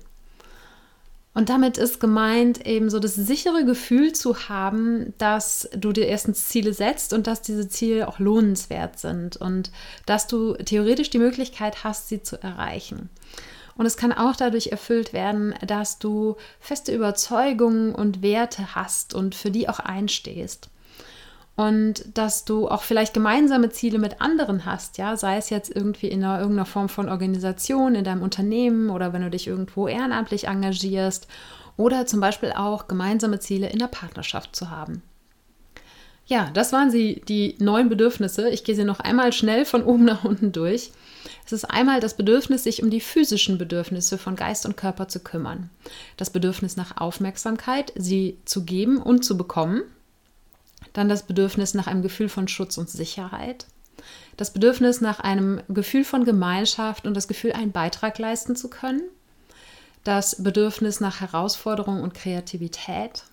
[1.33, 6.49] Und damit ist gemeint, eben so das sichere Gefühl zu haben, dass du dir erstens
[6.49, 9.71] Ziele setzt und dass diese Ziele auch lohnenswert sind und
[10.05, 13.09] dass du theoretisch die Möglichkeit hast, sie zu erreichen.
[13.77, 19.33] Und es kann auch dadurch erfüllt werden, dass du feste Überzeugungen und Werte hast und
[19.33, 20.69] für die auch einstehst
[21.61, 26.07] und dass du auch vielleicht gemeinsame Ziele mit anderen hast, ja, sei es jetzt irgendwie
[26.07, 30.47] in einer, irgendeiner Form von Organisation, in deinem Unternehmen oder wenn du dich irgendwo ehrenamtlich
[30.47, 31.27] engagierst
[31.77, 35.03] oder zum Beispiel auch gemeinsame Ziele in der Partnerschaft zu haben.
[36.25, 38.49] Ja, das waren sie, die neuen Bedürfnisse.
[38.49, 40.91] Ich gehe sie noch einmal schnell von oben nach unten durch.
[41.45, 45.19] Es ist einmal das Bedürfnis, sich um die physischen Bedürfnisse von Geist und Körper zu
[45.19, 45.69] kümmern.
[46.17, 49.83] Das Bedürfnis nach Aufmerksamkeit, sie zu geben und zu bekommen.
[50.93, 53.65] Dann das Bedürfnis nach einem Gefühl von Schutz und Sicherheit.
[54.37, 59.03] Das Bedürfnis nach einem Gefühl von Gemeinschaft und das Gefühl, einen Beitrag leisten zu können.
[60.03, 63.23] Das Bedürfnis nach Herausforderung und Kreativität.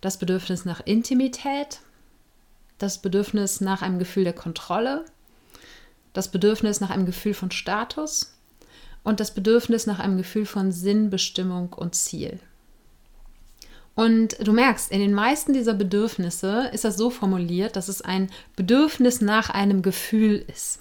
[0.00, 1.80] Das Bedürfnis nach Intimität.
[2.78, 5.04] Das Bedürfnis nach einem Gefühl der Kontrolle.
[6.12, 8.34] Das Bedürfnis nach einem Gefühl von Status.
[9.02, 12.40] Und das Bedürfnis nach einem Gefühl von Sinn, Bestimmung und Ziel.
[13.94, 18.30] Und du merkst, in den meisten dieser Bedürfnisse ist das so formuliert, dass es ein
[18.56, 20.80] Bedürfnis nach einem Gefühl ist.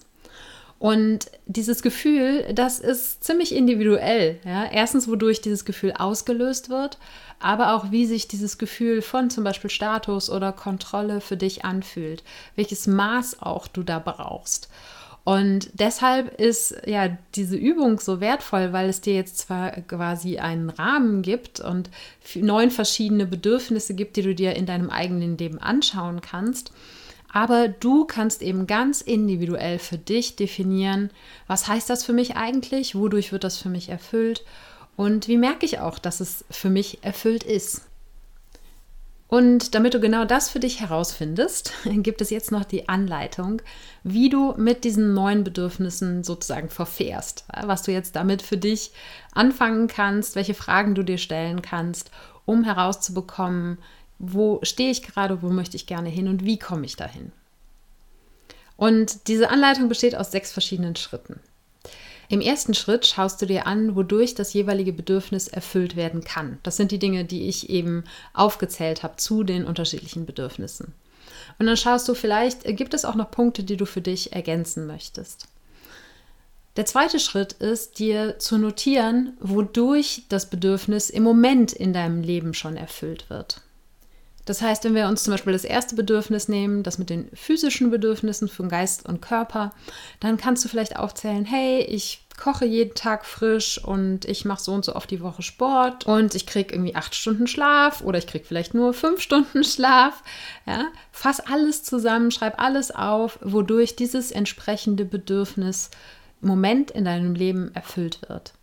[0.80, 4.40] Und dieses Gefühl, das ist ziemlich individuell.
[4.44, 4.66] Ja?
[4.66, 6.98] Erstens, wodurch dieses Gefühl ausgelöst wird,
[7.40, 12.24] aber auch wie sich dieses Gefühl von zum Beispiel Status oder Kontrolle für dich anfühlt,
[12.58, 14.68] welches Maß auch du da brauchst.
[15.26, 20.70] Und deshalb ist ja diese Übung so wertvoll, weil es dir jetzt zwar quasi einen
[20.70, 21.90] Rahmen gibt und
[22.36, 26.74] neun verschiedene Bedürfnisse gibt, die du dir in deinem eigenen Leben anschauen kannst.
[27.32, 31.10] Aber du kannst eben ganz individuell für dich definieren,
[31.48, 34.44] was heißt das für mich eigentlich, wodurch wird das für mich erfüllt
[34.98, 37.82] und wie merke ich auch, dass es für mich erfüllt ist.
[39.28, 43.62] Und damit du genau das für dich herausfindest, gibt es jetzt noch die Anleitung,
[44.04, 48.92] wie du mit diesen neuen Bedürfnissen sozusagen verfährst, was du jetzt damit für dich
[49.32, 52.12] anfangen kannst, welche Fragen du dir stellen kannst,
[52.46, 53.80] um herauszubekommen,
[54.20, 57.32] wo stehe ich gerade, wo möchte ich gerne hin und wie komme ich dahin.
[58.78, 61.40] Und diese Anleitung besteht aus sechs verschiedenen Schritten.
[62.34, 66.58] Im ersten Schritt schaust du dir an, wodurch das jeweilige Bedürfnis erfüllt werden kann.
[66.64, 70.96] Das sind die Dinge, die ich eben aufgezählt habe zu den unterschiedlichen Bedürfnissen.
[71.60, 74.88] Und dann schaust du vielleicht, gibt es auch noch Punkte, die du für dich ergänzen
[74.88, 75.48] möchtest.
[76.76, 82.56] Der zweite Schritt ist, dir zu notieren, wodurch das Bedürfnis im Moment in deinem Leben
[82.56, 83.62] schon erfüllt wird.
[84.46, 87.92] Das heißt, wenn wir uns zum Beispiel das erste Bedürfnis nehmen, das mit den physischen
[87.92, 89.72] Bedürfnissen von Geist und Körper,
[90.20, 94.74] dann kannst du vielleicht aufzählen, hey, ich koche jeden Tag frisch und ich mache so
[94.74, 98.28] und so oft die Woche Sport und ich kriege irgendwie acht Stunden Schlaf oder ich
[98.28, 100.24] kriege vielleicht nur fünf Stunden Schlaf.
[100.66, 100.88] Ja?
[101.12, 105.90] Fass alles zusammen, schreib alles auf, wodurch dieses entsprechende Bedürfnis
[106.42, 108.54] im Moment in deinem Leben erfüllt wird.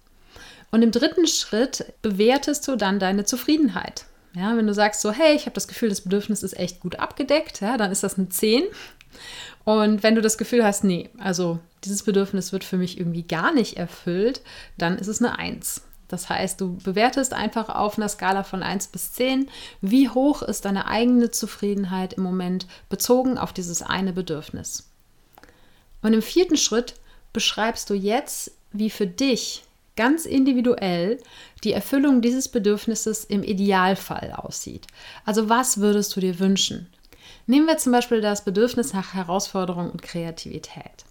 [0.72, 4.04] Und im dritten Schritt bewertest du dann deine Zufriedenheit.
[4.34, 6.98] Ja, wenn du sagst so, hey, ich habe das Gefühl, das Bedürfnis ist echt gut
[6.98, 8.64] abgedeckt, ja, dann ist das eine 10.
[9.64, 13.52] Und wenn du das Gefühl hast, nee, also dieses Bedürfnis wird für mich irgendwie gar
[13.52, 14.40] nicht erfüllt,
[14.78, 15.82] dann ist es eine 1.
[16.08, 19.48] Das heißt, du bewertest einfach auf einer Skala von 1 bis 10,
[19.80, 24.88] wie hoch ist deine eigene Zufriedenheit im Moment bezogen auf dieses eine Bedürfnis.
[26.02, 26.94] Und im vierten Schritt
[27.32, 29.64] beschreibst du jetzt, wie für dich
[29.96, 31.18] ganz individuell
[31.64, 34.86] die Erfüllung dieses Bedürfnisses im Idealfall aussieht.
[35.24, 36.88] Also was würdest du dir wünschen?
[37.46, 41.04] Nehmen wir zum Beispiel das Bedürfnis nach Herausforderung und Kreativität.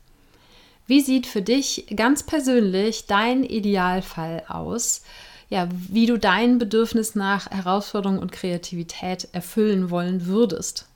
[0.87, 5.03] Wie sieht für dich ganz persönlich dein Idealfall aus?
[5.49, 10.87] Ja, wie du dein Bedürfnis nach Herausforderung und Kreativität erfüllen wollen würdest.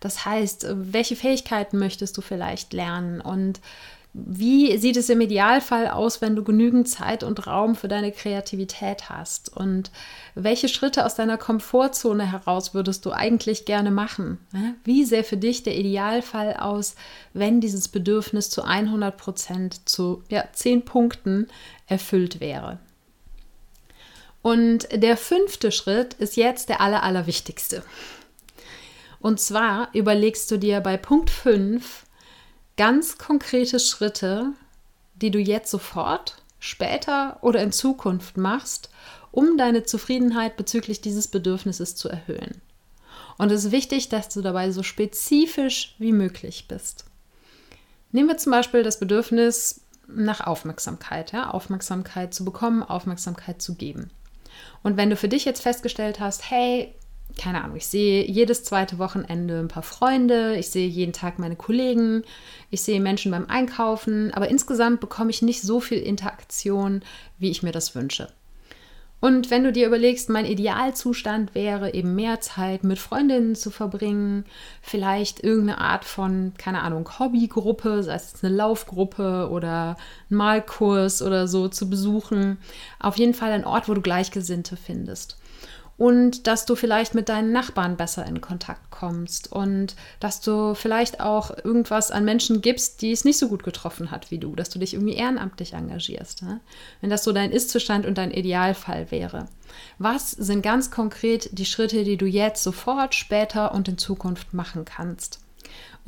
[0.00, 3.60] Das heißt, welche Fähigkeiten möchtest du vielleicht lernen und
[4.26, 9.08] wie sieht es im Idealfall aus, wenn du genügend Zeit und Raum für deine Kreativität
[9.08, 9.54] hast?
[9.54, 9.90] Und
[10.34, 14.38] welche Schritte aus deiner Komfortzone heraus würdest du eigentlich gerne machen?
[14.84, 16.96] Wie sähe für dich der Idealfall aus,
[17.32, 21.46] wenn dieses Bedürfnis zu 100 Prozent zu ja, 10 Punkten
[21.86, 22.78] erfüllt wäre?
[24.42, 27.82] Und der fünfte Schritt ist jetzt der aller, allerwichtigste.
[29.20, 32.04] Und zwar überlegst du dir bei Punkt 5,
[32.78, 34.52] ganz konkrete Schritte,
[35.16, 38.88] die du jetzt sofort, später oder in Zukunft machst,
[39.30, 42.62] um deine Zufriedenheit bezüglich dieses Bedürfnisses zu erhöhen.
[43.36, 47.04] Und es ist wichtig, dass du dabei so spezifisch wie möglich bist.
[48.10, 51.50] Nehmen wir zum Beispiel das Bedürfnis nach Aufmerksamkeit, ja?
[51.50, 54.10] Aufmerksamkeit zu bekommen, Aufmerksamkeit zu geben.
[54.82, 56.94] Und wenn du für dich jetzt festgestellt hast, hey,
[57.38, 61.56] keine Ahnung, ich sehe jedes zweite Wochenende ein paar Freunde, ich sehe jeden Tag meine
[61.56, 62.24] Kollegen,
[62.70, 67.02] ich sehe Menschen beim Einkaufen, aber insgesamt bekomme ich nicht so viel Interaktion,
[67.38, 68.28] wie ich mir das wünsche.
[69.20, 74.44] Und wenn du dir überlegst, mein Idealzustand wäre eben mehr Zeit mit Freundinnen zu verbringen,
[74.80, 79.96] vielleicht irgendeine Art von, keine Ahnung, Hobbygruppe, sei es eine Laufgruppe oder
[80.30, 82.58] einen Malkurs oder so zu besuchen,
[83.00, 85.36] auf jeden Fall ein Ort, wo du Gleichgesinnte findest
[85.98, 91.20] und dass du vielleicht mit deinen Nachbarn besser in Kontakt kommst und dass du vielleicht
[91.20, 94.70] auch irgendwas an Menschen gibst, die es nicht so gut getroffen hat wie du, dass
[94.70, 96.42] du dich irgendwie ehrenamtlich engagierst.
[96.42, 96.60] Ne?
[97.00, 99.46] Wenn das so dein Ist-Zustand und dein Idealfall wäre.
[99.98, 104.84] Was sind ganz konkret die Schritte, die du jetzt sofort, später und in Zukunft machen
[104.84, 105.40] kannst?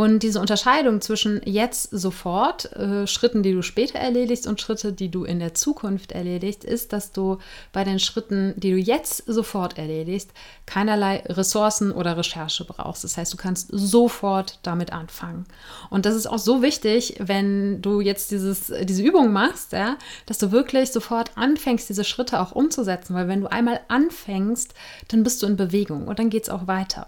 [0.00, 5.10] Und diese Unterscheidung zwischen jetzt sofort, äh, Schritten, die du später erledigst und Schritte, die
[5.10, 7.36] du in der Zukunft erledigst, ist, dass du
[7.72, 10.30] bei den Schritten, die du jetzt sofort erledigst,
[10.64, 13.04] keinerlei Ressourcen oder Recherche brauchst.
[13.04, 15.44] Das heißt, du kannst sofort damit anfangen.
[15.90, 20.38] Und das ist auch so wichtig, wenn du jetzt dieses, diese Übung machst, ja, dass
[20.38, 23.14] du wirklich sofort anfängst, diese Schritte auch umzusetzen.
[23.14, 24.72] Weil wenn du einmal anfängst,
[25.08, 27.06] dann bist du in Bewegung und dann geht es auch weiter.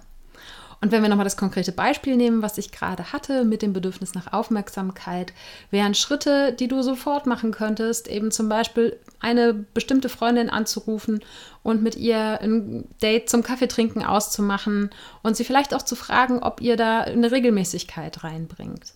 [0.83, 4.15] Und wenn wir nochmal das konkrete Beispiel nehmen, was ich gerade hatte mit dem Bedürfnis
[4.15, 5.33] nach Aufmerksamkeit,
[5.71, 11.21] wären Schritte, die du sofort machen könntest, eben zum Beispiel eine bestimmte Freundin anzurufen
[11.63, 14.91] und mit ihr ein Date zum Kaffeetrinken auszumachen
[15.23, 18.93] und sie vielleicht auch zu fragen, ob ihr da eine Regelmäßigkeit reinbringt.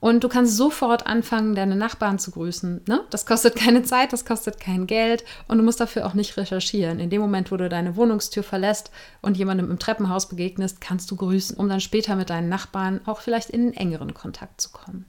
[0.00, 2.82] Und du kannst sofort anfangen, deine Nachbarn zu grüßen.
[2.88, 3.02] Ne?
[3.10, 6.98] Das kostet keine Zeit, das kostet kein Geld und du musst dafür auch nicht recherchieren.
[6.98, 11.16] In dem Moment, wo du deine Wohnungstür verlässt und jemandem im Treppenhaus begegnest, kannst du
[11.16, 15.04] grüßen, um dann später mit deinen Nachbarn auch vielleicht in einen engeren Kontakt zu kommen.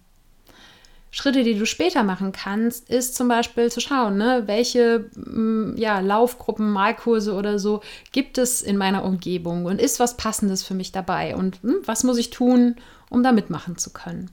[1.14, 6.00] Schritte, die du später machen kannst, ist zum Beispiel zu schauen, ne, welche mm, ja,
[6.00, 7.82] Laufgruppen, Malkurse oder so
[8.14, 12.06] gibt es in meiner Umgebung und ist was Passendes für mich dabei und hm, was
[12.06, 12.78] muss ich tun,
[13.10, 14.32] um da mitmachen zu können.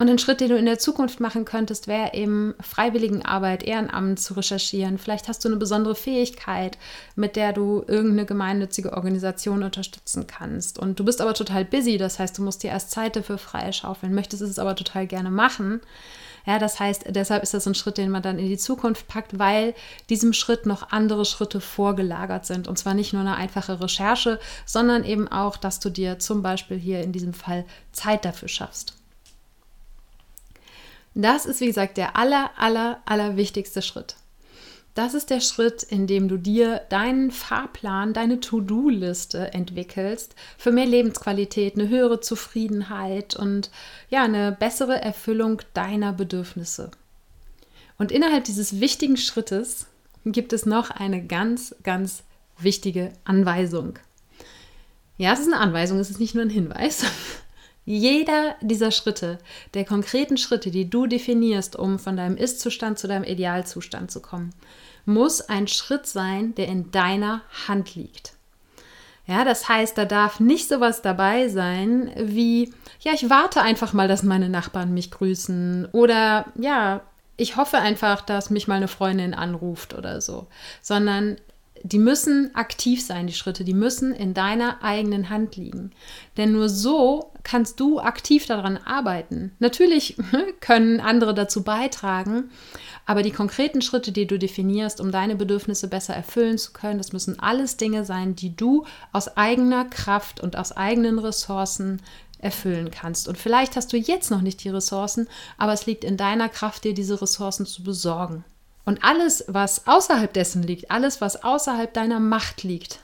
[0.00, 4.32] Und ein Schritt, den du in der Zukunft machen könntest, wäre eben Freiwilligenarbeit, Ehrenamt zu
[4.32, 4.96] recherchieren.
[4.96, 6.78] Vielleicht hast du eine besondere Fähigkeit,
[7.16, 10.78] mit der du irgendeine gemeinnützige Organisation unterstützen kannst.
[10.78, 14.14] Und du bist aber total busy, das heißt, du musst dir erst Zeit dafür freischaufeln,
[14.14, 15.82] möchtest es aber total gerne machen.
[16.46, 19.38] Ja, das heißt, deshalb ist das ein Schritt, den man dann in die Zukunft packt,
[19.38, 19.74] weil
[20.08, 22.68] diesem Schritt noch andere Schritte vorgelagert sind.
[22.68, 26.78] Und zwar nicht nur eine einfache Recherche, sondern eben auch, dass du dir zum Beispiel
[26.78, 28.94] hier in diesem Fall Zeit dafür schaffst.
[31.14, 34.16] Das ist, wie gesagt, der aller, aller, aller wichtigste Schritt.
[34.94, 40.86] Das ist der Schritt, in dem du dir deinen Fahrplan, deine To-Do-Liste entwickelst für mehr
[40.86, 43.70] Lebensqualität, eine höhere Zufriedenheit und
[44.08, 46.90] ja, eine bessere Erfüllung deiner Bedürfnisse.
[47.98, 49.86] Und innerhalb dieses wichtigen Schrittes
[50.24, 52.24] gibt es noch eine ganz, ganz
[52.58, 53.98] wichtige Anweisung.
[55.18, 57.04] Ja, es ist eine Anweisung, es ist nicht nur ein Hinweis.
[57.90, 59.40] Jeder dieser Schritte,
[59.74, 64.50] der konkreten Schritte, die du definierst, um von deinem Ist-Zustand zu deinem Idealzustand zu kommen,
[65.06, 68.34] muss ein Schritt sein, der in deiner Hand liegt.
[69.26, 74.06] Ja, das heißt, da darf nicht sowas dabei sein wie, ja, ich warte einfach mal,
[74.06, 77.00] dass meine Nachbarn mich grüßen oder ja,
[77.36, 80.46] ich hoffe einfach, dass mich mal eine Freundin anruft oder so,
[80.80, 81.38] sondern
[81.82, 85.92] die müssen aktiv sein, die Schritte, die müssen in deiner eigenen Hand liegen.
[86.36, 89.52] Denn nur so kannst du aktiv daran arbeiten.
[89.58, 90.16] Natürlich
[90.60, 92.50] können andere dazu beitragen,
[93.06, 97.12] aber die konkreten Schritte, die du definierst, um deine Bedürfnisse besser erfüllen zu können, das
[97.12, 102.02] müssen alles Dinge sein, die du aus eigener Kraft und aus eigenen Ressourcen
[102.38, 103.28] erfüllen kannst.
[103.28, 106.84] Und vielleicht hast du jetzt noch nicht die Ressourcen, aber es liegt in deiner Kraft,
[106.84, 108.44] dir diese Ressourcen zu besorgen.
[108.84, 113.00] Und alles, was außerhalb dessen liegt, alles, was außerhalb deiner Macht liegt,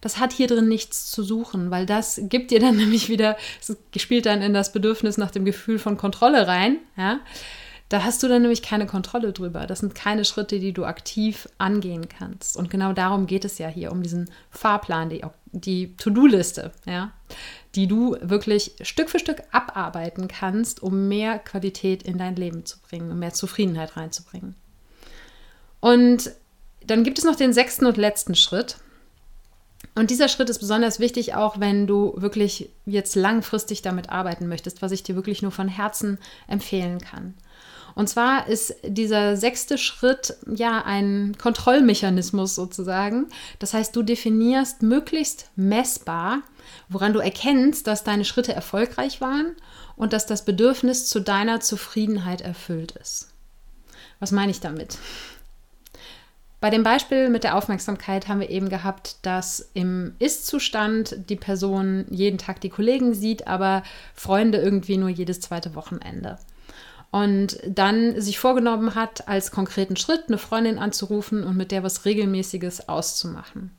[0.00, 3.76] das hat hier drin nichts zu suchen, weil das gibt dir dann nämlich wieder, es
[4.02, 7.20] spielt dann in das Bedürfnis nach dem Gefühl von Kontrolle rein, ja.
[7.88, 9.66] Da hast du dann nämlich keine Kontrolle drüber.
[9.66, 12.56] Das sind keine Schritte, die du aktiv angehen kannst.
[12.56, 17.12] Und genau darum geht es ja hier, um diesen Fahrplan, die, die To-Do-Liste, ja,
[17.74, 22.78] die du wirklich Stück für Stück abarbeiten kannst, um mehr Qualität in dein Leben zu
[22.80, 24.54] bringen, um mehr Zufriedenheit reinzubringen.
[25.82, 26.30] Und
[26.86, 28.76] dann gibt es noch den sechsten und letzten Schritt.
[29.96, 34.80] Und dieser Schritt ist besonders wichtig, auch wenn du wirklich jetzt langfristig damit arbeiten möchtest,
[34.80, 37.34] was ich dir wirklich nur von Herzen empfehlen kann.
[37.96, 43.26] Und zwar ist dieser sechste Schritt ja ein Kontrollmechanismus sozusagen.
[43.58, 46.42] Das heißt, du definierst möglichst messbar,
[46.88, 49.56] woran du erkennst, dass deine Schritte erfolgreich waren
[49.96, 53.28] und dass das Bedürfnis zu deiner Zufriedenheit erfüllt ist.
[54.20, 54.96] Was meine ich damit?
[56.62, 62.04] Bei dem Beispiel mit der Aufmerksamkeit haben wir eben gehabt, dass im Ist-Zustand die Person
[62.08, 63.82] jeden Tag die Kollegen sieht, aber
[64.14, 66.38] Freunde irgendwie nur jedes zweite Wochenende.
[67.10, 72.04] Und dann sich vorgenommen hat, als konkreten Schritt eine Freundin anzurufen und mit der was
[72.04, 73.72] Regelmäßiges auszumachen.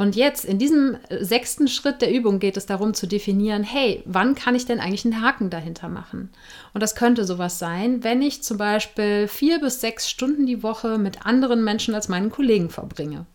[0.00, 4.02] Und jetzt in diesem äh, sechsten Schritt der Übung geht es darum zu definieren, hey,
[4.06, 6.30] wann kann ich denn eigentlich einen Haken dahinter machen?
[6.72, 10.96] Und das könnte sowas sein, wenn ich zum Beispiel vier bis sechs Stunden die Woche
[10.96, 13.26] mit anderen Menschen als meinen Kollegen verbringe.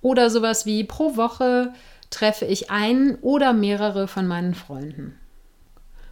[0.00, 1.74] Oder sowas wie pro Woche
[2.08, 5.14] treffe ich einen oder mehrere von meinen Freunden.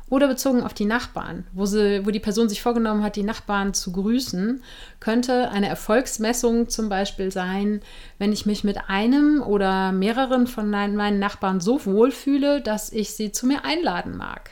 [0.09, 3.74] Oder bezogen auf die Nachbarn, wo, sie, wo die Person sich vorgenommen hat, die Nachbarn
[3.74, 4.62] zu grüßen,
[5.00, 7.80] könnte eine Erfolgsmessung zum Beispiel sein,
[8.18, 13.32] wenn ich mich mit einem oder mehreren von meinen Nachbarn so wohlfühle, dass ich sie
[13.32, 14.50] zu mir einladen mag.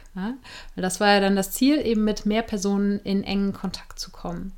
[0.75, 4.53] Das war ja dann das Ziel, eben mit mehr Personen in engen Kontakt zu kommen.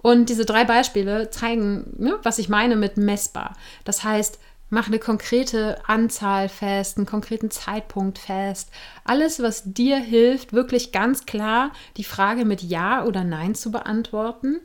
[0.00, 3.56] Und diese drei Beispiele zeigen, ne, was ich meine mit messbar.
[3.84, 4.38] Das heißt,
[4.70, 8.70] Mach eine konkrete Anzahl fest, einen konkreten Zeitpunkt fest.
[9.04, 14.60] Alles, was dir hilft, wirklich ganz klar die Frage mit Ja oder Nein zu beantworten.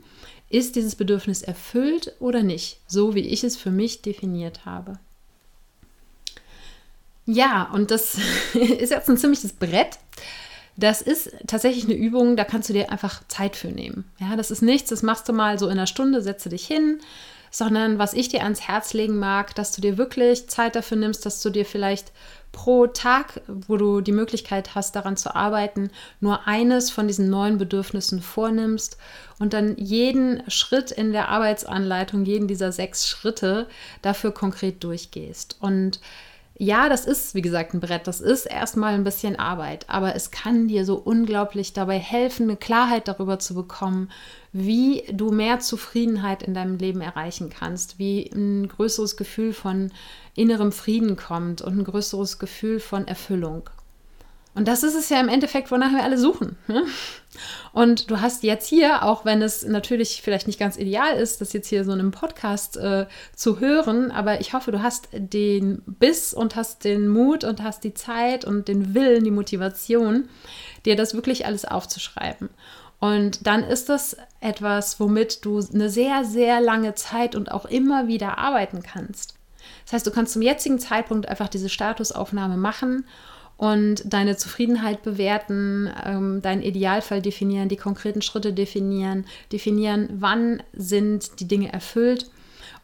[0.49, 2.81] Ist dieses Bedürfnis erfüllt oder nicht?
[2.85, 4.99] So wie ich es für mich definiert habe.
[7.25, 8.15] Ja, und das
[8.53, 9.99] ist jetzt ein ziemliches Brett.
[10.75, 14.11] Das ist tatsächlich eine Übung, da kannst du dir einfach Zeit für nehmen.
[14.19, 16.99] Ja, das ist nichts, das machst du mal so in einer Stunde, setze dich hin,
[17.53, 21.23] sondern was ich dir ans Herz legen mag, dass du dir wirklich Zeit dafür nimmst,
[21.23, 22.11] dass du dir vielleicht
[22.51, 27.59] pro Tag, wo du die Möglichkeit hast, daran zu arbeiten, nur eines von diesen neuen
[27.59, 28.97] Bedürfnissen vornimmst
[29.37, 33.67] und dann jeden Schritt in der Arbeitsanleitung, jeden dieser sechs Schritte
[34.01, 35.57] dafür konkret durchgehst.
[35.59, 35.99] Und
[36.57, 38.07] ja, das ist, wie gesagt, ein Brett.
[38.07, 42.57] Das ist erstmal ein bisschen Arbeit, aber es kann dir so unglaublich dabei helfen, eine
[42.57, 44.09] Klarheit darüber zu bekommen,
[44.53, 49.91] wie du mehr Zufriedenheit in deinem Leben erreichen kannst, wie ein größeres Gefühl von
[50.35, 53.69] innerem Frieden kommt und ein größeres Gefühl von Erfüllung.
[54.55, 56.57] Und das ist es ja im Endeffekt, wonach wir alle suchen.
[56.67, 56.85] Ne?
[57.71, 61.53] Und du hast jetzt hier, auch wenn es natürlich vielleicht nicht ganz ideal ist, das
[61.53, 65.81] jetzt hier so in einem Podcast äh, zu hören, aber ich hoffe, du hast den
[65.87, 70.29] Biss und hast den Mut und hast die Zeit und den Willen, die Motivation,
[70.85, 72.49] dir das wirklich alles aufzuschreiben.
[73.03, 78.07] Und dann ist das etwas, womit du eine sehr, sehr lange Zeit und auch immer
[78.07, 79.33] wieder arbeiten kannst.
[79.83, 83.03] Das heißt, du kannst zum jetzigen Zeitpunkt einfach diese Statusaufnahme machen
[83.57, 91.41] und deine Zufriedenheit bewerten, ähm, deinen Idealfall definieren, die konkreten Schritte definieren, definieren, wann sind
[91.41, 92.31] die Dinge erfüllt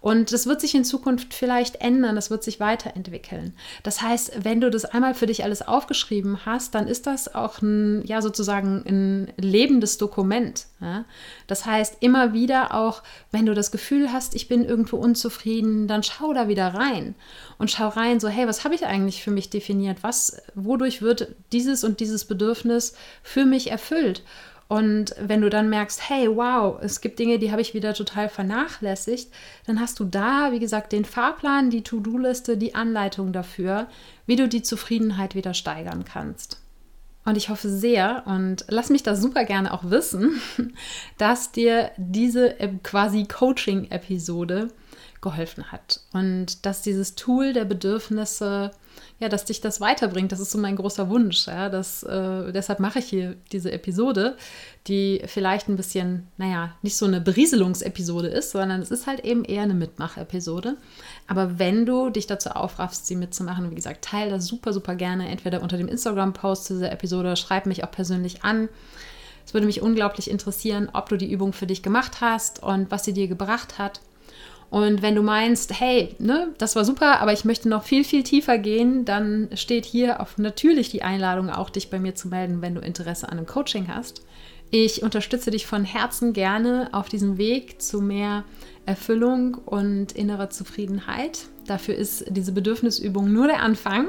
[0.02, 3.54] und das wird sich in Zukunft vielleicht ändern, das wird sich weiterentwickeln.
[3.84, 7.62] Das heißt, wenn du das einmal für dich alles aufgeschrieben hast, dann ist das auch
[7.62, 10.68] ein, ja, sozusagen ein lebendes Dokument.
[10.80, 11.04] Ja?
[11.47, 16.04] Das heißt, immer wieder auch, wenn du das Gefühl hast, ich bin irgendwo unzufrieden, dann
[16.04, 17.16] schau da wieder rein
[17.58, 19.97] und schau rein, so, hey, was habe ich eigentlich für mich definiert?
[20.02, 24.24] Was, wodurch wird dieses und dieses Bedürfnis für mich erfüllt?
[24.70, 28.30] Und wenn du dann merkst, hey, wow, es gibt Dinge, die habe ich wieder total
[28.30, 29.32] vernachlässigt,
[29.65, 33.88] dann hast du da, wie gesagt, den Fahrplan, die To-Do-Liste, die Anleitung dafür,
[34.28, 36.61] wie du die Zufriedenheit wieder steigern kannst.
[37.26, 40.39] Und ich hoffe sehr und lass mich das super gerne auch wissen,
[41.17, 44.67] dass dir diese äh, quasi Coaching-Episode
[45.20, 48.70] geholfen hat und dass dieses Tool der Bedürfnisse
[49.20, 50.32] ja, dass dich das weiterbringt.
[50.32, 51.48] Das ist so mein großer Wunsch.
[51.48, 54.38] Ja, das, äh, deshalb mache ich hier diese Episode,
[54.88, 59.44] die vielleicht ein bisschen, naja, nicht so eine Berieselungsepisode ist, sondern es ist halt eben
[59.44, 60.78] eher eine Mitmachepisode.
[61.28, 65.28] Aber wenn du dich dazu aufraffst, sie mitzumachen, wie gesagt, teile das super, super gerne,
[65.28, 68.70] entweder unter dem Instagram-Post zu dieser Episode, schreib mich auch persönlich an.
[69.46, 73.04] Es würde mich unglaublich interessieren, ob du die Übung für dich gemacht hast und was
[73.04, 74.00] sie dir gebracht hat.
[74.70, 78.24] Und wenn du meinst, hey, ne, das war super, aber ich möchte noch viel, viel
[78.24, 82.61] tiefer gehen, dann steht hier auf natürlich die Einladung, auch dich bei mir zu melden,
[82.61, 84.22] wenn du Interesse an einem Coaching hast.
[84.72, 88.43] Ich unterstütze dich von Herzen gerne auf diesem Weg zu mehr
[88.86, 91.47] Erfüllung und innerer Zufriedenheit.
[91.70, 94.07] Dafür ist diese Bedürfnisübung nur der Anfang.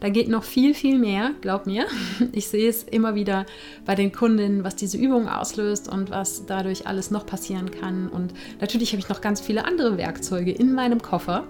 [0.00, 1.86] Da geht noch viel, viel mehr, glaub mir.
[2.32, 3.46] Ich sehe es immer wieder
[3.86, 8.08] bei den Kundinnen, was diese Übung auslöst und was dadurch alles noch passieren kann.
[8.08, 11.44] Und natürlich habe ich noch ganz viele andere Werkzeuge in meinem Koffer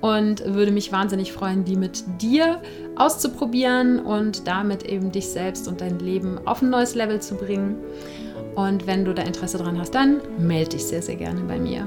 [0.00, 2.62] und würde mich wahnsinnig freuen, die mit dir
[2.96, 7.76] auszuprobieren und damit eben dich selbst und dein Leben auf ein neues Level zu bringen.
[8.54, 11.86] Und wenn du da Interesse dran hast, dann melde dich sehr, sehr gerne bei mir.